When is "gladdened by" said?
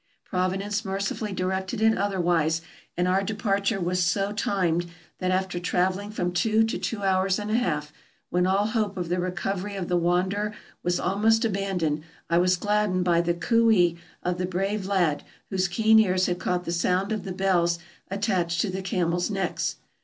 12.57-13.21